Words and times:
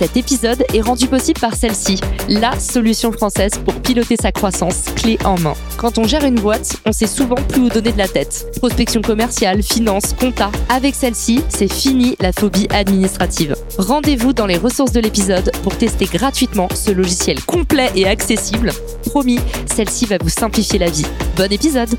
Cet 0.00 0.16
épisode 0.16 0.64
est 0.72 0.80
rendu 0.80 1.08
possible 1.08 1.38
par 1.38 1.54
celle-ci, 1.54 2.00
la 2.26 2.58
solution 2.58 3.12
française 3.12 3.52
pour 3.62 3.74
piloter 3.82 4.16
sa 4.16 4.32
croissance 4.32 4.84
clé 4.96 5.18
en 5.26 5.38
main. 5.38 5.52
Quand 5.76 5.98
on 5.98 6.04
gère 6.04 6.24
une 6.24 6.40
boîte, 6.40 6.78
on 6.86 6.92
sait 6.92 7.06
souvent 7.06 7.34
plus 7.34 7.60
où 7.64 7.68
donner 7.68 7.92
de 7.92 7.98
la 7.98 8.08
tête. 8.08 8.46
Prospection 8.56 9.02
commerciale, 9.02 9.62
finance, 9.62 10.14
compta. 10.18 10.50
Avec 10.70 10.94
celle-ci, 10.94 11.44
c'est 11.50 11.70
fini 11.70 12.16
la 12.18 12.32
phobie 12.32 12.66
administrative. 12.70 13.54
Rendez-vous 13.76 14.32
dans 14.32 14.46
les 14.46 14.56
ressources 14.56 14.92
de 14.92 15.00
l'épisode 15.00 15.52
pour 15.62 15.76
tester 15.76 16.06
gratuitement 16.06 16.68
ce 16.74 16.92
logiciel 16.92 17.38
complet 17.44 17.90
et 17.94 18.08
accessible. 18.08 18.72
Promis, 19.04 19.38
celle-ci 19.66 20.06
va 20.06 20.16
vous 20.18 20.30
simplifier 20.30 20.78
la 20.78 20.88
vie. 20.88 21.04
Bon 21.36 21.52
épisode 21.52 21.90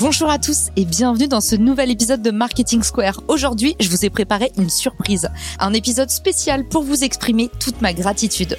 Bonjour 0.00 0.30
à 0.30 0.38
tous 0.38 0.70
et 0.76 0.86
bienvenue 0.86 1.28
dans 1.28 1.42
ce 1.42 1.54
nouvel 1.54 1.90
épisode 1.90 2.22
de 2.22 2.30
Marketing 2.30 2.82
Square. 2.82 3.22
Aujourd'hui, 3.28 3.76
je 3.80 3.90
vous 3.90 4.06
ai 4.06 4.08
préparé 4.08 4.50
une 4.56 4.70
surprise, 4.70 5.28
un 5.58 5.74
épisode 5.74 6.08
spécial 6.08 6.66
pour 6.66 6.84
vous 6.84 7.04
exprimer 7.04 7.50
toute 7.60 7.82
ma 7.82 7.92
gratitude. 7.92 8.56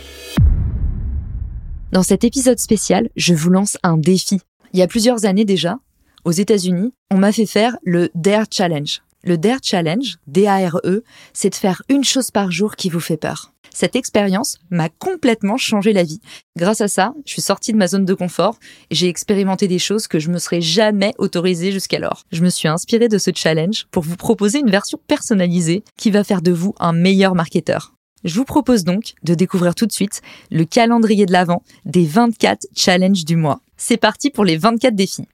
Dans 1.92 2.04
cet 2.04 2.24
épisode 2.24 2.60
spécial, 2.60 3.10
je 3.16 3.34
vous 3.34 3.50
lance 3.50 3.80
un 3.82 3.98
défi. 3.98 4.40
Il 4.74 4.80
y 4.80 4.84
a 4.84 4.88
plusieurs 4.88 5.26
années 5.26 5.44
déjà, 5.44 5.80
aux 6.26 6.32
États-Unis, 6.32 6.94
on 7.10 7.18
m'a 7.18 7.32
fait 7.32 7.48
faire 7.48 7.76
le 7.84 8.12
Dare 8.14 8.46
Challenge. 8.52 9.02
Le 9.24 9.38
Dare 9.38 9.60
Challenge, 9.62 10.18
D-A-R-E, 10.28 11.04
c'est 11.34 11.52
de 11.52 11.56
faire 11.56 11.84
une 11.90 12.04
chose 12.04 12.32
par 12.32 12.52
jour 12.52 12.76
qui 12.76 12.90
vous 12.90 13.00
fait 13.00 13.18
peur. 13.18 13.54
Cette 13.74 13.96
expérience 13.96 14.58
m'a 14.70 14.90
complètement 14.90 15.58
changé 15.58 15.94
la 15.94 16.04
vie. 16.04 16.20
Grâce 16.58 16.82
à 16.82 16.88
ça, 16.88 17.14
je 17.26 17.32
suis 17.32 17.42
sortie 17.42 17.72
de 17.72 17.78
ma 17.78 17.88
zone 17.88 18.04
de 18.04 18.14
confort 18.14 18.58
et 18.90 18.96
j'ai 18.96 19.08
expérimenté 19.08 19.68
des 19.68 19.80
choses 19.80 20.08
que 20.08 20.20
je 20.20 20.30
me 20.30 20.40
serais 20.40 20.62
jamais 20.62 21.14
autorisée 21.20 21.72
jusqu'alors. 21.72 22.24
Je 22.32 22.44
me 22.44 22.50
suis 22.50 22.68
inspirée 22.68 23.08
de 23.08 23.18
ce 23.18 23.32
challenge 23.34 23.86
pour 23.92 24.04
vous 24.04 24.18
proposer 24.18 24.60
une 24.60 24.72
version 24.72 25.00
personnalisée 25.08 25.84
qui 25.98 26.12
va 26.12 26.24
faire 26.24 26.42
de 26.42 26.52
vous 26.52 26.74
un 26.80 26.92
meilleur 26.92 27.36
marketeur. 27.36 27.94
Je 28.24 28.36
vous 28.36 28.46
propose 28.46 28.84
donc 28.84 29.14
de 29.24 29.34
découvrir 29.34 29.74
tout 29.74 29.86
de 29.86 29.92
suite 29.92 30.22
le 30.52 30.66
calendrier 30.66 31.26
de 31.26 31.32
l'Avent 31.32 31.64
des 31.86 32.06
24 32.06 32.68
challenges 32.76 33.26
du 33.26 33.36
mois. 33.36 33.62
C'est 33.78 33.98
parti 33.98 34.30
pour 34.30 34.46
les 34.46 34.58
24 34.58 34.96
défis. 34.96 35.28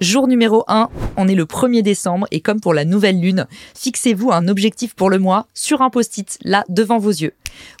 Jour 0.00 0.26
numéro 0.26 0.64
1, 0.66 0.90
on 1.16 1.28
est 1.28 1.36
le 1.36 1.44
1er 1.44 1.82
décembre 1.82 2.26
et 2.32 2.40
comme 2.40 2.60
pour 2.60 2.74
la 2.74 2.84
nouvelle 2.84 3.20
lune, 3.20 3.46
fixez-vous 3.76 4.32
un 4.32 4.48
objectif 4.48 4.94
pour 4.94 5.08
le 5.08 5.20
mois 5.20 5.46
sur 5.54 5.82
un 5.82 5.90
post-it, 5.90 6.36
là, 6.42 6.64
devant 6.68 6.98
vos 6.98 7.10
yeux. 7.10 7.32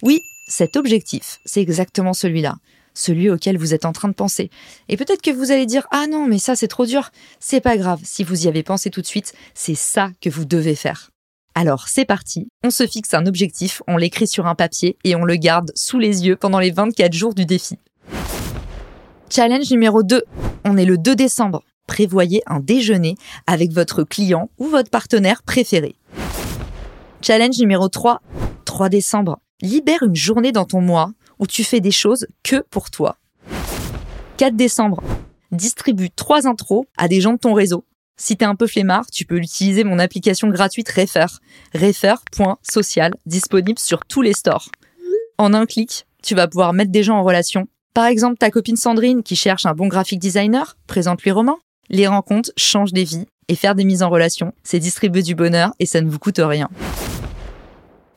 Oui, 0.02 0.20
cet 0.46 0.76
objectif, 0.76 1.40
c'est 1.44 1.60
exactement 1.60 2.12
celui-là, 2.12 2.54
celui 2.94 3.30
auquel 3.30 3.58
vous 3.58 3.74
êtes 3.74 3.84
en 3.84 3.92
train 3.92 4.08
de 4.08 4.14
penser. 4.14 4.48
Et 4.88 4.96
peut-être 4.96 5.22
que 5.22 5.32
vous 5.32 5.50
allez 5.50 5.66
dire, 5.66 5.88
ah 5.90 6.06
non, 6.08 6.26
mais 6.26 6.38
ça 6.38 6.54
c'est 6.54 6.68
trop 6.68 6.86
dur. 6.86 7.10
C'est 7.40 7.60
pas 7.60 7.76
grave, 7.76 8.00
si 8.04 8.22
vous 8.22 8.44
y 8.44 8.48
avez 8.48 8.62
pensé 8.62 8.90
tout 8.90 9.00
de 9.00 9.06
suite, 9.06 9.34
c'est 9.52 9.74
ça 9.74 10.10
que 10.20 10.30
vous 10.30 10.44
devez 10.44 10.76
faire. 10.76 11.10
Alors 11.56 11.88
c'est 11.88 12.04
parti, 12.04 12.46
on 12.62 12.70
se 12.70 12.86
fixe 12.86 13.12
un 13.12 13.26
objectif, 13.26 13.82
on 13.88 13.96
l'écrit 13.96 14.28
sur 14.28 14.46
un 14.46 14.54
papier 14.54 14.96
et 15.02 15.16
on 15.16 15.24
le 15.24 15.36
garde 15.36 15.72
sous 15.74 15.98
les 15.98 16.26
yeux 16.26 16.36
pendant 16.36 16.60
les 16.60 16.70
24 16.70 17.12
jours 17.12 17.34
du 17.34 17.44
défi. 17.44 17.76
Challenge 19.30 19.68
numéro 19.72 20.04
2, 20.04 20.22
on 20.64 20.76
est 20.76 20.84
le 20.84 20.96
2 20.96 21.16
décembre 21.16 21.64
prévoyez 21.86 22.42
un 22.46 22.60
déjeuner 22.60 23.16
avec 23.46 23.72
votre 23.72 24.02
client 24.04 24.50
ou 24.58 24.66
votre 24.66 24.90
partenaire 24.90 25.42
préféré. 25.42 25.94
Challenge 27.22 27.58
numéro 27.58 27.88
3, 27.88 28.20
3 28.64 28.88
décembre. 28.88 29.38
Libère 29.62 30.02
une 30.02 30.16
journée 30.16 30.52
dans 30.52 30.64
ton 30.64 30.80
mois 30.80 31.12
où 31.38 31.46
tu 31.46 31.64
fais 31.64 31.80
des 31.80 31.90
choses 31.90 32.26
que 32.42 32.62
pour 32.70 32.90
toi. 32.90 33.16
4 34.36 34.56
décembre. 34.56 35.02
Distribue 35.52 36.10
3 36.10 36.46
intros 36.46 36.84
à 36.96 37.08
des 37.08 37.20
gens 37.20 37.34
de 37.34 37.38
ton 37.38 37.54
réseau. 37.54 37.84
Si 38.16 38.36
t'es 38.36 38.44
un 38.44 38.54
peu 38.54 38.66
flemmard, 38.66 39.06
tu 39.10 39.24
peux 39.24 39.38
utiliser 39.38 39.82
mon 39.84 39.98
application 39.98 40.48
gratuite 40.48 40.88
Refer. 40.88 41.26
Refer.social, 41.74 43.14
disponible 43.26 43.78
sur 43.78 44.04
tous 44.06 44.22
les 44.22 44.34
stores. 44.34 44.68
En 45.38 45.52
un 45.52 45.66
clic, 45.66 46.06
tu 46.22 46.34
vas 46.34 46.46
pouvoir 46.46 46.72
mettre 46.72 46.92
des 46.92 47.02
gens 47.02 47.16
en 47.16 47.24
relation. 47.24 47.66
Par 47.92 48.06
exemple, 48.06 48.38
ta 48.38 48.50
copine 48.50 48.76
Sandrine 48.76 49.22
qui 49.22 49.36
cherche 49.36 49.66
un 49.66 49.74
bon 49.74 49.88
graphic 49.88 50.18
designer, 50.18 50.76
présente-lui 50.86 51.30
Romain. 51.30 51.58
Les 51.90 52.06
rencontres 52.06 52.50
changent 52.56 52.92
des 52.92 53.04
vies 53.04 53.26
et 53.48 53.56
faire 53.56 53.74
des 53.74 53.84
mises 53.84 54.02
en 54.02 54.10
relation, 54.10 54.52
c'est 54.62 54.78
distribuer 54.78 55.22
du 55.22 55.34
bonheur 55.34 55.72
et 55.78 55.86
ça 55.86 56.00
ne 56.00 56.08
vous 56.08 56.18
coûte 56.18 56.40
rien. 56.42 56.68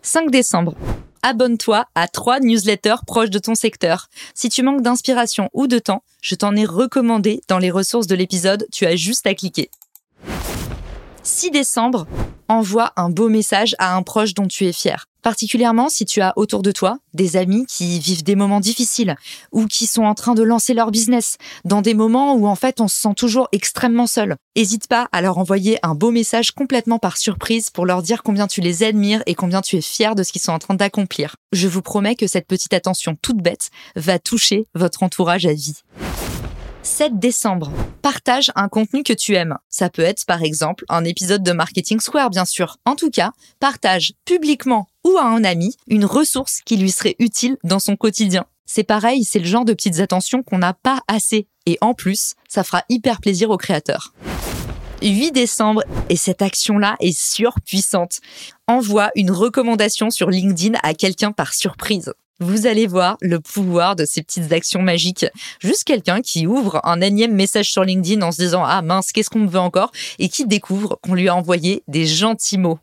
5 0.01 0.31
décembre. 0.31 0.75
Abonne-toi 1.21 1.85
à 1.95 2.07
trois 2.07 2.39
newsletters 2.39 3.03
proches 3.05 3.29
de 3.29 3.39
ton 3.39 3.55
secteur. 3.55 4.07
Si 4.33 4.47
tu 4.47 4.63
manques 4.63 4.81
d'inspiration 4.81 5.49
ou 5.53 5.67
de 5.67 5.79
temps, 5.79 6.03
je 6.21 6.35
t'en 6.35 6.55
ai 6.55 6.65
recommandé 6.65 7.41
dans 7.49 7.57
les 7.57 7.71
ressources 7.71 8.07
de 8.07 8.15
l'épisode, 8.15 8.65
tu 8.71 8.85
as 8.85 8.95
juste 8.95 9.27
à 9.27 9.33
cliquer. 9.33 9.69
6 11.23 11.51
décembre, 11.51 12.07
envoie 12.47 12.93
un 12.95 13.09
beau 13.09 13.27
message 13.27 13.75
à 13.79 13.95
un 13.95 14.03
proche 14.03 14.33
dont 14.33 14.47
tu 14.47 14.65
es 14.65 14.71
fier. 14.71 15.07
Particulièrement 15.21 15.89
si 15.89 16.05
tu 16.05 16.21
as 16.21 16.33
autour 16.35 16.61
de 16.61 16.71
toi 16.71 16.97
des 17.13 17.35
amis 17.35 17.65
qui 17.65 17.99
vivent 17.99 18.23
des 18.23 18.35
moments 18.35 18.59
difficiles 18.59 19.15
ou 19.51 19.65
qui 19.65 19.87
sont 19.87 20.03
en 20.03 20.13
train 20.13 20.35
de 20.35 20.43
lancer 20.43 20.73
leur 20.73 20.91
business 20.91 21.37
dans 21.65 21.81
des 21.81 21.93
moments 21.93 22.35
où 22.35 22.47
en 22.47 22.55
fait 22.55 22.79
on 22.79 22.87
se 22.87 22.99
sent 22.99 23.13
toujours 23.15 23.47
extrêmement 23.51 24.07
seul. 24.07 24.35
N'hésite 24.55 24.87
pas 24.87 25.07
à 25.11 25.21
leur 25.21 25.37
envoyer 25.37 25.79
un 25.83 25.95
beau 25.95 26.11
message 26.11 26.51
complètement 26.51 26.99
par 26.99 27.17
surprise 27.17 27.69
pour 27.69 27.85
leur 27.85 28.01
dire 28.01 28.23
combien 28.23 28.47
tu 28.47 28.61
les 28.61 28.83
admires 28.83 29.23
et 29.25 29.35
combien 29.35 29.61
tu 29.61 29.75
es 29.77 29.81
fier 29.81 30.15
de 30.15 30.23
ce 30.23 30.31
qu'ils 30.31 30.41
sont 30.41 30.51
en 30.51 30.59
train 30.59 30.75
d'accomplir. 30.75 31.35
Je 31.51 31.67
vous 31.67 31.81
promets 31.81 32.15
que 32.15 32.27
cette 32.27 32.47
petite 32.47 32.73
attention 32.73 33.17
toute 33.21 33.41
bête 33.41 33.69
va 33.95 34.19
toucher 34.19 34.67
votre 34.75 35.03
entourage 35.03 35.45
à 35.45 35.53
vie. 35.53 35.75
7 36.87 37.19
décembre. 37.19 37.69
Partage 38.01 38.51
un 38.55 38.69
contenu 38.69 39.03
que 39.03 39.11
tu 39.11 39.35
aimes. 39.35 39.57
Ça 39.69 39.89
peut 39.89 40.01
être 40.01 40.25
par 40.25 40.41
exemple 40.41 40.85
un 40.87 41.03
épisode 41.03 41.43
de 41.43 41.51
Marketing 41.51 41.99
Square 41.99 42.29
bien 42.29 42.45
sûr. 42.45 42.77
En 42.85 42.95
tout 42.95 43.11
cas, 43.11 43.33
partage 43.59 44.13
publiquement 44.23 44.87
ou 45.03 45.17
à 45.17 45.25
un 45.25 45.43
ami 45.43 45.75
une 45.87 46.05
ressource 46.05 46.61
qui 46.65 46.77
lui 46.77 46.89
serait 46.89 47.17
utile 47.19 47.57
dans 47.63 47.79
son 47.79 47.97
quotidien. 47.97 48.45
C'est 48.65 48.85
pareil, 48.85 49.25
c'est 49.25 49.39
le 49.39 49.45
genre 49.45 49.65
de 49.65 49.73
petites 49.73 49.99
attentions 49.99 50.43
qu'on 50.43 50.59
n'a 50.59 50.73
pas 50.73 51.01
assez. 51.09 51.47
Et 51.65 51.77
en 51.81 51.93
plus, 51.93 52.35
ça 52.47 52.63
fera 52.63 52.83
hyper 52.89 53.19
plaisir 53.19 53.49
aux 53.49 53.57
créateurs. 53.57 54.13
8 55.01 55.31
décembre, 55.31 55.83
et 56.09 56.15
cette 56.15 56.41
action-là 56.41 56.95
est 56.99 57.17
surpuissante. 57.17 58.19
Envoie 58.67 59.11
une 59.15 59.31
recommandation 59.31 60.09
sur 60.09 60.29
LinkedIn 60.29 60.79
à 60.81 60.93
quelqu'un 60.93 61.33
par 61.33 61.53
surprise. 61.53 62.13
Vous 62.39 62.67
allez 62.67 62.85
voir 62.85 63.17
le 63.21 63.39
pouvoir 63.39 63.95
de 63.95 64.05
ces 64.05 64.21
petites 64.21 64.51
actions 64.51 64.81
magiques. 64.83 65.25
Juste 65.59 65.85
quelqu'un 65.85 66.21
qui 66.21 66.45
ouvre 66.45 66.79
un 66.83 67.01
énième 67.01 67.33
message 67.33 67.71
sur 67.71 67.83
LinkedIn 67.83 68.21
en 68.21 68.31
se 68.31 68.37
disant 68.37 68.63
ah 68.63 68.83
mince 68.83 69.11
qu'est-ce 69.11 69.31
qu'on 69.31 69.39
me 69.39 69.49
veut 69.49 69.59
encore? 69.59 69.91
Et 70.19 70.29
qui 70.29 70.45
découvre 70.45 70.99
qu'on 71.01 71.15
lui 71.15 71.29
a 71.29 71.35
envoyé 71.35 71.83
des 71.87 72.05
gentils 72.05 72.59
mots. 72.59 72.77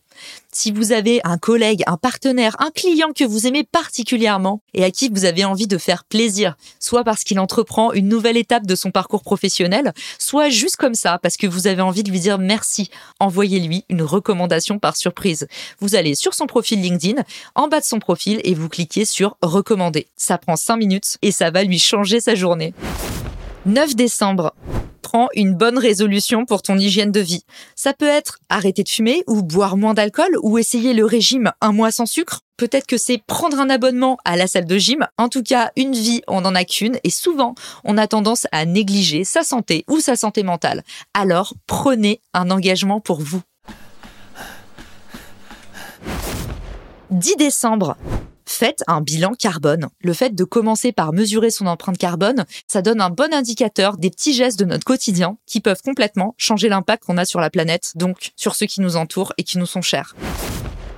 Si 0.52 0.70
vous 0.70 0.92
avez 0.92 1.20
un 1.24 1.38
collègue, 1.38 1.82
un 1.86 1.96
partenaire, 1.96 2.56
un 2.60 2.70
client 2.70 3.12
que 3.14 3.24
vous 3.24 3.46
aimez 3.46 3.64
particulièrement 3.64 4.62
et 4.72 4.84
à 4.84 4.90
qui 4.90 5.08
vous 5.08 5.24
avez 5.24 5.44
envie 5.44 5.66
de 5.66 5.78
faire 5.78 6.04
plaisir, 6.04 6.56
soit 6.78 7.04
parce 7.04 7.24
qu'il 7.24 7.40
entreprend 7.40 7.92
une 7.92 8.08
nouvelle 8.08 8.36
étape 8.36 8.66
de 8.66 8.74
son 8.74 8.90
parcours 8.90 9.22
professionnel, 9.22 9.92
soit 10.18 10.48
juste 10.48 10.76
comme 10.76 10.94
ça 10.94 11.18
parce 11.18 11.36
que 11.36 11.46
vous 11.46 11.66
avez 11.66 11.82
envie 11.82 12.02
de 12.02 12.10
lui 12.10 12.20
dire 12.20 12.38
merci, 12.38 12.90
envoyez-lui 13.18 13.84
une 13.88 14.02
recommandation 14.02 14.78
par 14.78 14.96
surprise. 14.96 15.48
Vous 15.80 15.94
allez 15.96 16.14
sur 16.14 16.34
son 16.34 16.46
profil 16.46 16.80
LinkedIn, 16.80 17.22
en 17.54 17.68
bas 17.68 17.80
de 17.80 17.84
son 17.84 17.98
profil 17.98 18.40
et 18.44 18.54
vous 18.54 18.68
cliquez 18.68 19.04
sur 19.04 19.36
recommander. 19.42 20.06
Ça 20.16 20.38
prend 20.38 20.56
5 20.56 20.76
minutes 20.76 21.18
et 21.22 21.32
ça 21.32 21.50
va 21.50 21.64
lui 21.64 21.78
changer 21.78 22.20
sa 22.20 22.34
journée. 22.34 22.74
9 23.66 23.96
décembre 23.96 24.54
prends 25.04 25.28
une 25.34 25.54
bonne 25.54 25.78
résolution 25.78 26.46
pour 26.46 26.62
ton 26.62 26.78
hygiène 26.78 27.12
de 27.12 27.20
vie. 27.20 27.44
Ça 27.76 27.92
peut 27.92 28.08
être 28.08 28.38
arrêter 28.48 28.82
de 28.82 28.88
fumer 28.88 29.22
ou 29.26 29.42
boire 29.42 29.76
moins 29.76 29.92
d'alcool 29.92 30.34
ou 30.42 30.56
essayer 30.56 30.94
le 30.94 31.04
régime 31.04 31.52
un 31.60 31.72
mois 31.72 31.92
sans 31.92 32.06
sucre. 32.06 32.40
Peut-être 32.56 32.86
que 32.86 32.96
c'est 32.96 33.18
prendre 33.18 33.60
un 33.60 33.68
abonnement 33.68 34.16
à 34.24 34.36
la 34.36 34.46
salle 34.46 34.64
de 34.64 34.78
gym. 34.78 35.06
En 35.18 35.28
tout 35.28 35.42
cas, 35.42 35.70
une 35.76 35.92
vie, 35.92 36.22
on 36.26 36.40
n'en 36.40 36.54
a 36.54 36.64
qu'une 36.64 36.98
et 37.04 37.10
souvent, 37.10 37.54
on 37.84 37.98
a 37.98 38.06
tendance 38.06 38.46
à 38.50 38.64
négliger 38.64 39.24
sa 39.24 39.42
santé 39.42 39.84
ou 39.88 40.00
sa 40.00 40.16
santé 40.16 40.42
mentale. 40.42 40.82
Alors, 41.12 41.52
prenez 41.66 42.22
un 42.32 42.50
engagement 42.50 43.00
pour 43.00 43.20
vous. 43.20 43.42
10 47.10 47.36
décembre, 47.36 47.96
faites 48.54 48.82
un 48.86 49.00
bilan 49.00 49.34
carbone. 49.34 49.88
Le 50.00 50.12
fait 50.12 50.34
de 50.34 50.44
commencer 50.44 50.92
par 50.92 51.12
mesurer 51.12 51.50
son 51.50 51.66
empreinte 51.66 51.98
carbone, 51.98 52.44
ça 52.68 52.82
donne 52.82 53.00
un 53.00 53.10
bon 53.10 53.34
indicateur 53.34 53.96
des 53.98 54.10
petits 54.10 54.32
gestes 54.32 54.58
de 54.58 54.64
notre 54.64 54.84
quotidien 54.84 55.36
qui 55.46 55.60
peuvent 55.60 55.82
complètement 55.82 56.34
changer 56.38 56.68
l'impact 56.68 57.04
qu'on 57.04 57.18
a 57.18 57.24
sur 57.24 57.40
la 57.40 57.50
planète, 57.50 57.92
donc 57.96 58.32
sur 58.36 58.54
ceux 58.54 58.66
qui 58.66 58.80
nous 58.80 58.96
entourent 58.96 59.32
et 59.38 59.42
qui 59.42 59.58
nous 59.58 59.66
sont 59.66 59.82
chers. 59.82 60.14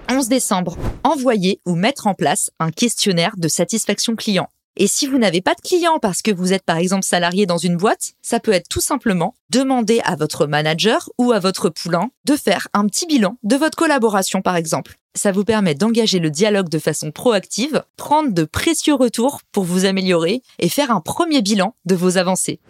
11 0.08 0.28
décembre, 0.28 0.76
envoyer 1.02 1.60
ou 1.66 1.74
mettre 1.74 2.06
en 2.06 2.14
place 2.14 2.50
un 2.60 2.70
questionnaire 2.70 3.34
de 3.36 3.48
satisfaction 3.48 4.14
client. 4.14 4.48
Et 4.76 4.86
si 4.86 5.06
vous 5.06 5.18
n'avez 5.18 5.40
pas 5.40 5.54
de 5.54 5.66
clients 5.66 5.98
parce 5.98 6.20
que 6.20 6.30
vous 6.30 6.52
êtes 6.52 6.64
par 6.64 6.76
exemple 6.76 7.04
salarié 7.04 7.46
dans 7.46 7.56
une 7.56 7.76
boîte, 7.76 8.12
ça 8.20 8.40
peut 8.40 8.52
être 8.52 8.68
tout 8.68 8.82
simplement 8.82 9.34
demander 9.48 10.00
à 10.04 10.16
votre 10.16 10.46
manager 10.46 11.08
ou 11.18 11.32
à 11.32 11.38
votre 11.38 11.70
poulain 11.70 12.10
de 12.26 12.36
faire 12.36 12.68
un 12.74 12.86
petit 12.86 13.06
bilan 13.06 13.38
de 13.42 13.56
votre 13.56 13.76
collaboration 13.76 14.42
par 14.42 14.56
exemple. 14.56 14.98
Ça 15.16 15.32
vous 15.32 15.44
permet 15.44 15.74
d'engager 15.74 16.18
le 16.18 16.30
dialogue 16.30 16.68
de 16.68 16.78
façon 16.78 17.10
proactive, 17.10 17.82
prendre 17.96 18.32
de 18.32 18.44
précieux 18.44 18.92
retours 18.92 19.40
pour 19.50 19.64
vous 19.64 19.86
améliorer 19.86 20.42
et 20.58 20.68
faire 20.68 20.90
un 20.90 21.00
premier 21.00 21.40
bilan 21.40 21.74
de 21.86 21.94
vos 21.94 22.18
avancées. 22.18 22.60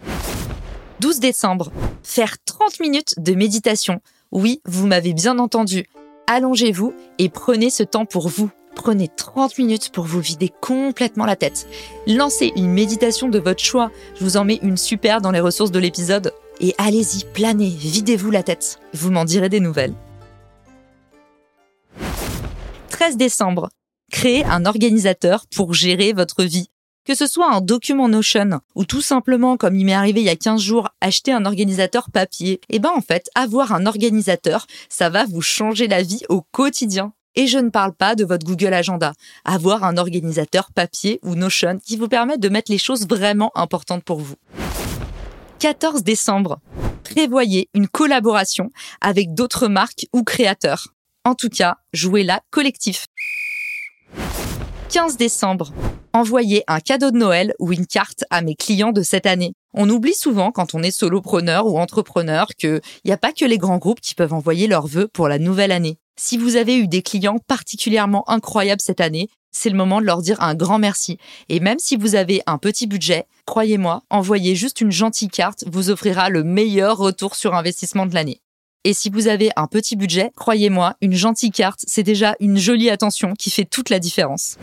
12 1.01 1.19
décembre, 1.19 1.73
faire 2.03 2.37
30 2.45 2.79
minutes 2.79 3.15
de 3.17 3.33
méditation. 3.33 3.99
Oui, 4.31 4.61
vous 4.65 4.87
m'avez 4.87 5.11
bien 5.11 5.39
entendu. 5.39 5.89
Allongez-vous 6.27 6.93
et 7.19 7.27
prenez 7.27 7.69
ce 7.69 7.83
temps 7.83 8.05
pour 8.05 8.29
vous. 8.29 8.49
Prenez 8.75 9.09
30 9.09 9.57
minutes 9.57 9.89
pour 9.91 10.05
vous 10.05 10.21
vider 10.21 10.49
complètement 10.61 11.25
la 11.25 11.35
tête. 11.35 11.67
Lancez 12.07 12.53
une 12.55 12.71
méditation 12.71 13.27
de 13.27 13.39
votre 13.39 13.63
choix. 13.63 13.91
Je 14.17 14.23
vous 14.23 14.37
en 14.37 14.45
mets 14.45 14.59
une 14.63 14.77
super 14.77 15.19
dans 15.19 15.31
les 15.31 15.41
ressources 15.41 15.71
de 15.71 15.79
l'épisode. 15.79 16.33
Et 16.61 16.73
allez-y, 16.77 17.25
planez, 17.33 17.69
videz-vous 17.69 18.31
la 18.31 18.43
tête. 18.43 18.79
Vous 18.93 19.11
m'en 19.11 19.25
direz 19.25 19.49
des 19.49 19.59
nouvelles. 19.59 19.93
13 22.97 23.15
décembre. 23.15 23.69
Créez 24.11 24.43
un 24.45 24.65
organisateur 24.65 25.45
pour 25.55 25.75
gérer 25.75 26.13
votre 26.13 26.43
vie. 26.43 26.71
Que 27.05 27.13
ce 27.13 27.27
soit 27.27 27.53
un 27.53 27.61
document 27.61 28.09
Notion 28.09 28.59
ou 28.73 28.85
tout 28.85 29.03
simplement, 29.03 29.55
comme 29.55 29.75
il 29.75 29.85
m'est 29.85 29.93
arrivé 29.93 30.21
il 30.21 30.25
y 30.25 30.29
a 30.29 30.35
15 30.35 30.59
jours, 30.59 30.89
acheter 30.99 31.31
un 31.31 31.45
organisateur 31.45 32.09
papier, 32.09 32.59
eh 32.69 32.79
ben 32.79 32.89
en 32.89 33.01
fait, 33.01 33.29
avoir 33.35 33.71
un 33.71 33.85
organisateur, 33.85 34.65
ça 34.89 35.09
va 35.09 35.25
vous 35.25 35.43
changer 35.43 35.87
la 35.87 36.01
vie 36.01 36.23
au 36.27 36.41
quotidien. 36.41 37.13
Et 37.35 37.45
je 37.45 37.59
ne 37.59 37.69
parle 37.69 37.93
pas 37.93 38.15
de 38.15 38.25
votre 38.25 38.47
Google 38.47 38.73
Agenda. 38.73 39.13
Avoir 39.45 39.83
un 39.83 39.97
organisateur 39.97 40.71
papier 40.73 41.19
ou 41.21 41.35
Notion 41.35 41.77
qui 41.77 41.97
vous 41.97 42.07
permet 42.07 42.39
de 42.39 42.49
mettre 42.49 42.71
les 42.71 42.79
choses 42.79 43.07
vraiment 43.07 43.51
importantes 43.53 44.03
pour 44.03 44.21
vous. 44.21 44.37
14 45.59 46.01
décembre. 46.01 46.57
Prévoyez 47.03 47.69
une 47.75 47.87
collaboration 47.87 48.71
avec 49.01 49.35
d'autres 49.35 49.67
marques 49.67 50.07
ou 50.13 50.23
créateurs. 50.23 50.96
En 51.27 51.35
tout 51.35 51.49
cas, 51.49 51.75
jouez-la 51.91 52.39
collectif. 52.51 53.05
15 54.87 55.17
décembre 55.17 55.73
envoyer 56.13 56.63
un 56.67 56.79
cadeau 56.79 57.11
de 57.11 57.17
Noël 57.17 57.53
ou 57.59 57.73
une 57.73 57.85
carte 57.85 58.23
à 58.29 58.41
mes 58.41 58.55
clients 58.55 58.93
de 58.93 59.03
cette 59.03 59.25
année. 59.25 59.51
On 59.73 59.89
oublie 59.89 60.13
souvent 60.13 60.53
quand 60.53 60.73
on 60.73 60.81
est 60.81 60.89
solopreneur 60.89 61.67
ou 61.67 61.79
entrepreneur 61.79 62.47
qu'il 62.57 62.79
n'y 63.03 63.11
a 63.11 63.17
pas 63.17 63.33
que 63.33 63.43
les 63.43 63.57
grands 63.57 63.77
groupes 63.77 63.99
qui 63.99 64.15
peuvent 64.15 64.31
envoyer 64.31 64.67
leurs 64.67 64.87
vœux 64.87 65.09
pour 65.09 65.27
la 65.27 65.37
nouvelle 65.37 65.73
année. 65.73 65.97
Si 66.15 66.37
vous 66.37 66.55
avez 66.55 66.77
eu 66.77 66.87
des 66.87 67.01
clients 67.01 67.39
particulièrement 67.45 68.27
incroyables 68.29 68.81
cette 68.81 69.01
année, 69.01 69.27
c'est 69.51 69.69
le 69.69 69.75
moment 69.75 69.99
de 69.99 70.05
leur 70.05 70.21
dire 70.21 70.41
un 70.41 70.55
grand 70.55 70.79
merci. 70.79 71.17
Et 71.49 71.59
même 71.59 71.77
si 71.77 71.97
vous 71.97 72.15
avez 72.15 72.41
un 72.45 72.57
petit 72.57 72.87
budget, 72.87 73.25
croyez-moi, 73.45 74.01
envoyer 74.09 74.55
juste 74.55 74.79
une 74.79 74.93
gentille 74.93 75.27
carte 75.27 75.65
vous 75.67 75.89
offrira 75.89 76.29
le 76.29 76.45
meilleur 76.45 76.97
retour 76.97 77.35
sur 77.35 77.53
investissement 77.53 78.05
de 78.05 78.13
l'année. 78.13 78.39
Et 78.83 78.93
si 78.93 79.09
vous 79.09 79.27
avez 79.27 79.49
un 79.55 79.67
petit 79.67 79.95
budget, 79.95 80.31
croyez-moi, 80.35 80.95
une 81.01 81.13
gentille 81.13 81.51
carte, 81.51 81.83
c'est 81.87 82.03
déjà 82.03 82.35
une 82.39 82.57
jolie 82.57 82.89
attention 82.89 83.33
qui 83.33 83.49
fait 83.49 83.65
toute 83.65 83.89
la 83.89 83.99
différence. 83.99 84.57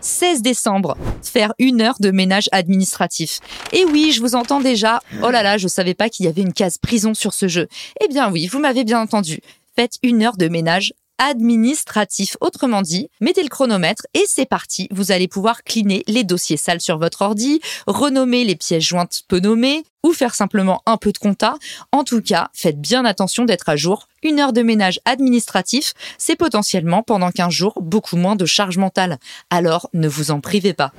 16 0.00 0.42
décembre, 0.42 0.96
faire 1.22 1.52
une 1.58 1.80
heure 1.82 1.96
de 2.00 2.10
ménage 2.10 2.48
administratif. 2.52 3.40
Et 3.72 3.84
oui, 3.84 4.12
je 4.12 4.20
vous 4.20 4.34
entends 4.34 4.60
déjà. 4.60 5.00
Oh 5.22 5.30
là 5.30 5.42
là, 5.42 5.58
je 5.58 5.68
savais 5.68 5.94
pas 5.94 6.08
qu'il 6.08 6.26
y 6.26 6.28
avait 6.28 6.42
une 6.42 6.52
case 6.52 6.78
prison 6.78 7.14
sur 7.14 7.34
ce 7.34 7.48
jeu. 7.48 7.68
Eh 8.02 8.08
bien 8.08 8.30
oui, 8.30 8.46
vous 8.46 8.58
m'avez 8.58 8.84
bien 8.84 9.00
entendu. 9.00 9.40
Faites 9.76 9.98
une 10.02 10.22
heure 10.22 10.36
de 10.36 10.48
ménage 10.48 10.92
administratif. 11.20 12.36
Autrement 12.40 12.82
dit, 12.82 13.08
mettez 13.20 13.42
le 13.42 13.48
chronomètre 13.48 14.06
et 14.14 14.24
c'est 14.26 14.46
parti. 14.46 14.88
Vous 14.90 15.12
allez 15.12 15.28
pouvoir 15.28 15.62
cleaner 15.62 16.02
les 16.08 16.24
dossiers 16.24 16.56
sales 16.56 16.80
sur 16.80 16.98
votre 16.98 17.22
ordi, 17.22 17.60
renommer 17.86 18.44
les 18.44 18.56
pièces 18.56 18.82
jointes 18.82 19.22
peu 19.28 19.38
nommées 19.38 19.84
ou 20.02 20.12
faire 20.12 20.34
simplement 20.34 20.82
un 20.86 20.96
peu 20.96 21.12
de 21.12 21.18
compta. 21.18 21.56
En 21.92 22.04
tout 22.04 22.22
cas, 22.22 22.48
faites 22.54 22.80
bien 22.80 23.04
attention 23.04 23.44
d'être 23.44 23.68
à 23.68 23.76
jour. 23.76 24.08
Une 24.22 24.40
heure 24.40 24.54
de 24.54 24.62
ménage 24.62 25.00
administratif, 25.04 25.92
c'est 26.18 26.36
potentiellement 26.36 27.02
pendant 27.02 27.30
15 27.30 27.52
jours 27.52 27.82
beaucoup 27.82 28.16
moins 28.16 28.36
de 28.36 28.46
charge 28.46 28.78
mentale. 28.78 29.18
Alors 29.50 29.88
ne 29.92 30.08
vous 30.08 30.30
en 30.30 30.40
privez 30.40 30.72
pas. 30.72 30.92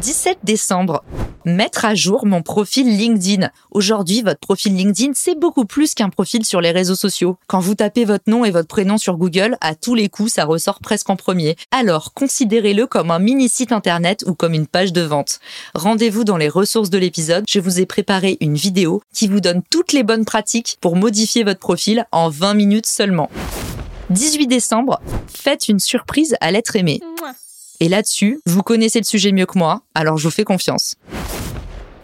17 0.00 0.38
décembre. 0.44 1.02
Mettre 1.46 1.86
à 1.86 1.94
jour 1.94 2.26
mon 2.26 2.42
profil 2.42 2.86
LinkedIn. 2.98 3.50
Aujourd'hui, 3.70 4.20
votre 4.20 4.40
profil 4.40 4.76
LinkedIn, 4.76 5.12
c'est 5.14 5.38
beaucoup 5.38 5.64
plus 5.64 5.94
qu'un 5.94 6.10
profil 6.10 6.44
sur 6.44 6.60
les 6.60 6.70
réseaux 6.70 6.94
sociaux. 6.94 7.38
Quand 7.46 7.60
vous 7.60 7.74
tapez 7.74 8.04
votre 8.04 8.28
nom 8.28 8.44
et 8.44 8.50
votre 8.50 8.68
prénom 8.68 8.98
sur 8.98 9.16
Google, 9.16 9.56
à 9.62 9.74
tous 9.74 9.94
les 9.94 10.10
coups, 10.10 10.34
ça 10.34 10.44
ressort 10.44 10.80
presque 10.80 11.08
en 11.08 11.16
premier. 11.16 11.56
Alors, 11.70 12.12
considérez-le 12.12 12.86
comme 12.86 13.10
un 13.10 13.18
mini 13.18 13.48
site 13.48 13.72
internet 13.72 14.22
ou 14.26 14.34
comme 14.34 14.52
une 14.52 14.66
page 14.66 14.92
de 14.92 15.00
vente. 15.00 15.40
Rendez-vous 15.74 16.24
dans 16.24 16.36
les 16.36 16.48
ressources 16.48 16.90
de 16.90 16.98
l'épisode. 16.98 17.44
Je 17.48 17.60
vous 17.60 17.80
ai 17.80 17.86
préparé 17.86 18.36
une 18.40 18.56
vidéo 18.56 19.02
qui 19.14 19.26
vous 19.26 19.40
donne 19.40 19.62
toutes 19.70 19.94
les 19.94 20.02
bonnes 20.02 20.26
pratiques 20.26 20.76
pour 20.82 20.96
modifier 20.96 21.42
votre 21.42 21.60
profil 21.60 22.04
en 22.12 22.28
20 22.28 22.52
minutes 22.52 22.86
seulement. 22.86 23.30
18 24.10 24.46
décembre, 24.46 25.00
faites 25.26 25.68
une 25.68 25.78
surprise 25.78 26.36
à 26.40 26.50
l'être 26.50 26.76
aimé. 26.76 27.00
Et 27.80 27.88
là-dessus, 27.88 28.40
vous 28.44 28.62
connaissez 28.62 28.98
le 28.98 29.04
sujet 29.04 29.32
mieux 29.32 29.46
que 29.46 29.58
moi, 29.58 29.82
alors 29.94 30.18
je 30.18 30.24
vous 30.24 30.30
fais 30.30 30.44
confiance. 30.44 30.96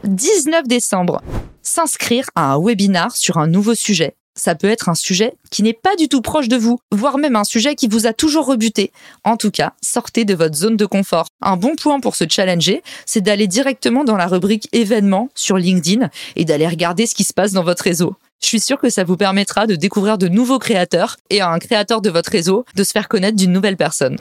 19 0.05 0.67
décembre, 0.67 1.21
s'inscrire 1.63 2.31
à 2.35 2.53
un 2.53 2.61
webinar 2.61 3.15
sur 3.15 3.37
un 3.37 3.47
nouveau 3.47 3.75
sujet. 3.75 4.17
Ça 4.39 4.55
peut 4.55 4.69
être 4.69 4.89
un 4.89 4.95
sujet 4.95 5.35
qui 5.51 5.63
n'est 5.63 5.73
pas 5.73 5.97
du 5.97 6.09
tout 6.09 6.21
proche 6.21 6.49
de 6.49 6.57
vous, 6.57 6.79
voire 6.93 7.19
même 7.19 7.37
un 7.37 7.45
sujet 7.45 7.75
qui 7.75 7.89
vous 7.89 8.07
a 8.07 8.13
toujours 8.13 8.47
rebuté. 8.47 8.93
En 9.25 9.37
tout 9.37 9.51
cas, 9.51 9.73
sortez 9.83 10.25
de 10.25 10.35
votre 10.35 10.55
zone 10.55 10.77
de 10.77 10.87
confort. 10.87 11.27
Un 11.41 11.57
bon 11.57 11.75
point 11.75 12.01
pour 12.01 12.17
se 12.17 12.25
challenger, 12.29 12.83
c'est 13.07 13.23
d'aller 13.23 13.47
directement 13.47 14.05
dans 14.05 14.17
la 14.17 14.27
rubrique 14.27 14.69
événements 14.73 15.29
sur 15.35 15.57
LinkedIn 15.57 16.09
et 16.37 16.45
d'aller 16.45 16.69
regarder 16.69 17.07
ce 17.07 17.15
qui 17.15 17.25
se 17.25 17.33
passe 17.33 17.53
dans 17.53 17.65
votre 17.65 17.83
réseau. 17.83 18.15
Je 18.43 18.49
suis 18.49 18.61
sûre 18.61 18.79
que 18.79 18.91
ça 18.91 19.05
vous 19.05 19.17
permettra 19.17 19.67
de 19.67 19.75
découvrir 19.75 20.19
de 20.19 20.29
nouveaux 20.29 20.59
créateurs 20.59 21.17
et 21.31 21.41
à 21.41 21.51
un 21.51 21.59
créateur 21.59 22.03
de 22.03 22.11
votre 22.11 22.31
réseau 22.31 22.67
de 22.75 22.85
se 22.85 22.93
faire 22.93 23.09
connaître 23.09 23.37
d'une 23.37 23.53
nouvelle 23.53 23.79
personne. 23.79 24.19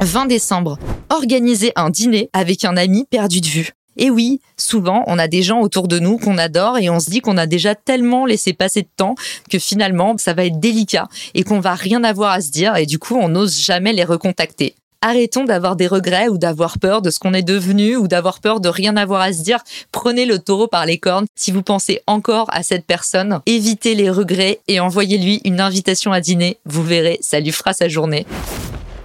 20 0.00 0.26
décembre, 0.26 0.78
organisez 1.10 1.72
un 1.74 1.90
dîner 1.90 2.30
avec 2.32 2.64
un 2.64 2.76
ami 2.76 3.04
perdu 3.04 3.40
de 3.40 3.46
vue. 3.46 3.72
Et 3.96 4.10
oui, 4.10 4.40
souvent, 4.56 5.02
on 5.08 5.18
a 5.18 5.26
des 5.26 5.42
gens 5.42 5.60
autour 5.60 5.88
de 5.88 5.98
nous 5.98 6.18
qu'on 6.18 6.38
adore 6.38 6.78
et 6.78 6.88
on 6.88 7.00
se 7.00 7.10
dit 7.10 7.20
qu'on 7.20 7.36
a 7.36 7.46
déjà 7.46 7.74
tellement 7.74 8.24
laissé 8.24 8.52
passer 8.52 8.82
de 8.82 8.88
temps 8.96 9.16
que 9.50 9.58
finalement, 9.58 10.16
ça 10.16 10.34
va 10.34 10.44
être 10.44 10.60
délicat 10.60 11.08
et 11.34 11.42
qu'on 11.42 11.58
va 11.58 11.74
rien 11.74 12.04
avoir 12.04 12.30
à 12.30 12.40
se 12.40 12.52
dire 12.52 12.76
et 12.76 12.86
du 12.86 13.00
coup, 13.00 13.16
on 13.16 13.28
n'ose 13.28 13.60
jamais 13.60 13.92
les 13.92 14.04
recontacter. 14.04 14.76
Arrêtons 15.00 15.44
d'avoir 15.44 15.74
des 15.74 15.88
regrets 15.88 16.28
ou 16.28 16.38
d'avoir 16.38 16.78
peur 16.78 17.02
de 17.02 17.10
ce 17.10 17.18
qu'on 17.18 17.34
est 17.34 17.42
devenu 17.42 17.96
ou 17.96 18.06
d'avoir 18.06 18.40
peur 18.40 18.60
de 18.60 18.68
rien 18.68 18.96
avoir 18.96 19.20
à 19.20 19.32
se 19.32 19.42
dire. 19.42 19.60
Prenez 19.90 20.26
le 20.26 20.38
taureau 20.38 20.68
par 20.68 20.86
les 20.86 20.98
cornes. 20.98 21.26
Si 21.36 21.52
vous 21.52 21.62
pensez 21.62 22.02
encore 22.06 22.46
à 22.50 22.62
cette 22.62 22.84
personne, 22.84 23.40
évitez 23.46 23.94
les 23.94 24.10
regrets 24.10 24.60
et 24.68 24.80
envoyez-lui 24.80 25.40
une 25.44 25.60
invitation 25.60 26.12
à 26.12 26.20
dîner. 26.20 26.58
Vous 26.66 26.82
verrez, 26.82 27.18
ça 27.20 27.38
lui 27.40 27.52
fera 27.52 27.72
sa 27.72 27.88
journée. 27.88 28.26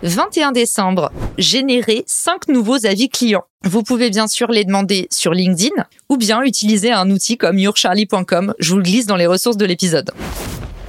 21 0.03 0.51
décembre, 0.51 1.13
générer 1.37 2.03
5 2.07 2.49
nouveaux 2.49 2.85
avis 2.85 3.07
clients. 3.07 3.45
Vous 3.63 3.83
pouvez 3.83 4.09
bien 4.09 4.27
sûr 4.27 4.51
les 4.51 4.65
demander 4.65 5.07
sur 5.09 5.31
LinkedIn 5.31 5.85
ou 6.09 6.17
bien 6.17 6.41
utiliser 6.43 6.91
un 6.91 7.09
outil 7.09 7.37
comme 7.37 7.57
yourcharlie.com. 7.57 8.53
Je 8.59 8.69
vous 8.71 8.77
le 8.77 8.83
glisse 8.83 9.05
dans 9.05 9.15
les 9.15 9.27
ressources 9.27 9.55
de 9.55 9.65
l'épisode. 9.65 10.11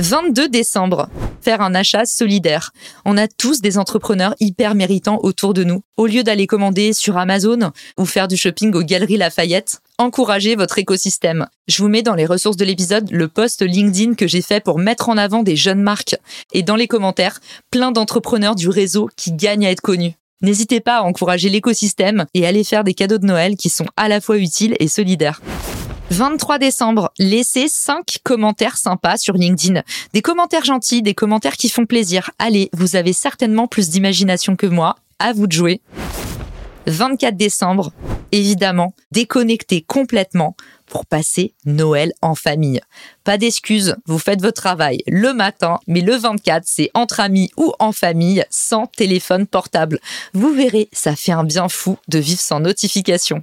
22 0.00 0.48
décembre, 0.48 1.08
faire 1.40 1.60
un 1.60 1.74
achat 1.74 2.04
solidaire. 2.04 2.72
On 3.04 3.16
a 3.16 3.28
tous 3.28 3.60
des 3.60 3.78
entrepreneurs 3.78 4.34
hyper 4.40 4.74
méritants 4.74 5.20
autour 5.22 5.54
de 5.54 5.62
nous. 5.62 5.82
Au 5.96 6.06
lieu 6.06 6.24
d'aller 6.24 6.48
commander 6.48 6.92
sur 6.92 7.16
Amazon 7.16 7.70
ou 7.96 8.04
faire 8.04 8.26
du 8.26 8.36
shopping 8.36 8.74
aux 8.74 8.82
Galeries 8.82 9.18
Lafayette, 9.18 9.80
encouragez 9.98 10.56
votre 10.56 10.78
écosystème. 10.78 11.46
Je 11.68 11.80
vous 11.80 11.88
mets 11.88 12.02
dans 12.02 12.16
les 12.16 12.26
ressources 12.26 12.56
de 12.56 12.64
l'épisode 12.64 13.08
le 13.12 13.28
post 13.28 13.62
LinkedIn 13.62 14.14
que 14.14 14.26
j'ai 14.26 14.42
fait 14.42 14.62
pour 14.62 14.80
mettre 14.80 15.08
en 15.08 15.16
avant 15.16 15.44
des 15.44 15.56
jeunes 15.56 15.82
marques 15.82 16.16
et 16.52 16.64
dans 16.64 16.76
les 16.76 16.88
commentaires, 16.88 17.40
plein 17.70 17.92
d'entrepreneurs 17.92 18.56
du 18.56 18.68
réseau 18.68 19.08
qui 19.16 19.32
gagnent 19.32 19.66
à 19.66 19.70
être 19.70 19.80
connus. 19.80 20.14
N'hésitez 20.42 20.80
pas 20.80 20.98
à 20.98 21.02
encourager 21.02 21.50
l'écosystème 21.50 22.26
et 22.34 22.44
à 22.44 22.48
aller 22.48 22.64
faire 22.64 22.82
des 22.82 22.94
cadeaux 22.94 23.18
de 23.18 23.26
Noël 23.26 23.56
qui 23.56 23.70
sont 23.70 23.86
à 23.96 24.08
la 24.08 24.20
fois 24.20 24.38
utiles 24.38 24.74
et 24.80 24.88
solidaires. 24.88 25.40
23 26.14 26.59
décembre, 26.59 27.12
laissez 27.18 27.66
5 27.66 28.18
commentaires 28.23 28.76
sympas 28.76 29.16
sur 29.16 29.35
LinkedIn. 29.35 29.83
Des 30.12 30.23
commentaires 30.23 30.64
gentils, 30.64 31.02
des 31.02 31.12
commentaires 31.12 31.56
qui 31.56 31.68
font 31.68 31.87
plaisir. 31.87 32.30
Allez, 32.38 32.71
vous 32.73 32.94
avez 32.94 33.12
certainement 33.12 33.66
plus 33.66 33.88
d'imagination 33.88 34.54
que 34.54 34.68
moi. 34.68 34.94
À 35.18 35.33
vous 35.33 35.49
de 35.49 35.52
jouer. 35.52 35.80
24 36.87 37.37
décembre, 37.37 37.90
évidemment, 38.30 38.94
déconnectez 39.11 39.83
complètement 39.83 40.54
pour 40.87 41.04
passer 41.04 41.52
Noël 41.64 42.12
en 42.23 42.37
famille. 42.37 42.80
Pas 43.25 43.37
d'excuses, 43.37 43.97
vous 44.06 44.21
faites 44.21 44.40
votre 44.40 44.62
travail 44.62 45.02
le 45.09 45.33
matin, 45.33 45.80
mais 45.88 46.00
le 46.00 46.14
24, 46.14 46.62
c'est 46.64 46.90
entre 46.94 47.18
amis 47.18 47.50
ou 47.56 47.73
en 47.80 47.90
famille, 47.90 48.44
sans 48.50 48.87
téléphone 48.87 49.49
portable. 49.49 49.99
Vous 50.33 50.54
verrez, 50.54 50.88
ça 50.92 51.16
fait 51.16 51.33
un 51.33 51.42
bien 51.42 51.68
fou 51.68 51.99
de 52.06 52.21
vivre 52.21 52.40
sans 52.40 52.61
notification. 52.61 53.42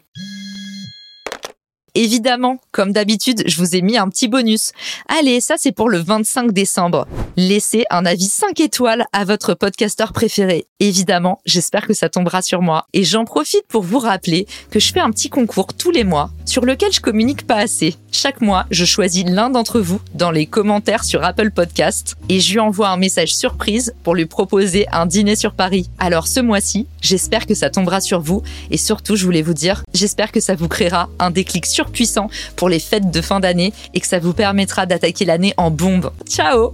Évidemment, 1.95 2.59
comme 2.71 2.91
d'habitude, 2.91 3.43
je 3.45 3.57
vous 3.57 3.75
ai 3.75 3.81
mis 3.81 3.97
un 3.97 4.09
petit 4.09 4.27
bonus. 4.27 4.71
Allez, 5.07 5.41
ça 5.41 5.55
c'est 5.57 5.71
pour 5.71 5.89
le 5.89 5.97
25 5.99 6.51
décembre. 6.51 7.07
Laissez 7.37 7.85
un 7.89 8.05
avis 8.05 8.27
5 8.27 8.59
étoiles 8.59 9.05
à 9.13 9.25
votre 9.25 9.53
podcasteur 9.53 10.13
préféré. 10.13 10.67
Évidemment, 10.79 11.41
j'espère 11.45 11.87
que 11.87 11.93
ça 11.93 12.09
tombera 12.09 12.41
sur 12.41 12.61
moi. 12.61 12.87
Et 12.93 13.03
j'en 13.03 13.25
profite 13.25 13.65
pour 13.67 13.83
vous 13.83 13.99
rappeler 13.99 14.47
que 14.69 14.79
je 14.79 14.91
fais 14.91 14.99
un 14.99 15.11
petit 15.11 15.29
concours 15.29 15.73
tous 15.73 15.91
les 15.91 16.03
mois 16.03 16.31
sur 16.45 16.65
lequel 16.65 16.91
je 16.91 16.99
communique 16.99 17.47
pas 17.47 17.57
assez. 17.57 17.95
Chaque 18.11 18.41
mois, 18.41 18.65
je 18.71 18.83
choisis 18.83 19.23
l'un 19.25 19.49
d'entre 19.49 19.79
vous 19.79 20.01
dans 20.13 20.31
les 20.31 20.45
commentaires 20.45 21.03
sur 21.03 21.23
Apple 21.23 21.51
Podcast 21.51 22.15
et 22.27 22.39
je 22.39 22.51
lui 22.51 22.59
envoie 22.59 22.89
un 22.89 22.97
message 22.97 23.33
surprise 23.33 23.93
pour 24.03 24.15
lui 24.15 24.25
proposer 24.25 24.85
un 24.91 25.05
dîner 25.05 25.35
sur 25.35 25.53
Paris. 25.53 25.89
Alors 25.99 26.27
ce 26.27 26.39
mois-ci, 26.39 26.87
j'espère 27.01 27.45
que 27.45 27.55
ça 27.55 27.69
tombera 27.69 28.01
sur 28.01 28.19
vous 28.19 28.43
et 28.69 28.77
surtout, 28.77 29.15
je 29.15 29.25
voulais 29.25 29.41
vous 29.41 29.53
dire, 29.53 29.83
j'espère 29.93 30.31
que 30.31 30.39
ça 30.39 30.55
vous 30.55 30.67
créera 30.67 31.09
un 31.19 31.31
déclic 31.31 31.65
surpuissant 31.81 32.29
pour 32.55 32.69
les 32.69 32.79
fêtes 32.79 33.09
de 33.09 33.21
fin 33.21 33.39
d'année 33.39 33.73
et 33.93 33.99
que 33.99 34.07
ça 34.07 34.19
vous 34.19 34.33
permettra 34.33 34.85
d'attaquer 34.85 35.25
l'année 35.25 35.53
en 35.57 35.71
bombe. 35.71 36.11
Ciao 36.27 36.73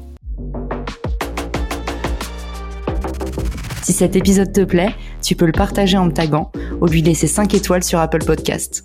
Si 3.83 3.93
cet 3.93 4.17
épisode 4.17 4.51
te 4.51 4.65
plaît, 4.65 4.93
tu 5.23 5.35
peux 5.35 5.45
le 5.45 5.53
partager 5.53 5.97
en 5.97 6.05
me 6.05 6.11
taguant 6.11 6.51
ou 6.81 6.87
lui 6.87 7.01
laisser 7.01 7.27
5 7.27 7.53
étoiles 7.53 7.83
sur 7.83 7.99
Apple 7.99 8.25
Podcast. 8.25 8.83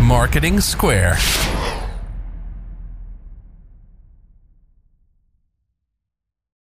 Marketing 0.00 0.60
Square. 0.60 1.16